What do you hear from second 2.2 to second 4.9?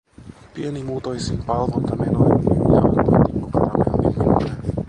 myyjä antoi tikkukaramellin minulle.